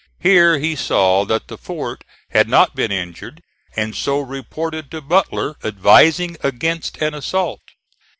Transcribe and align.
Here 0.19 0.57
he 0.57 0.75
saw 0.75 1.25
that 1.25 1.47
the 1.47 1.59
fort 1.59 2.03
had 2.31 2.49
not 2.49 2.75
been 2.75 2.91
injured, 2.91 3.43
and 3.75 3.95
so 3.95 4.19
reported 4.19 4.89
to 4.89 4.99
Butler, 5.01 5.57
advising 5.63 6.37
against 6.41 6.97
an 6.97 7.13
assault. 7.13 7.61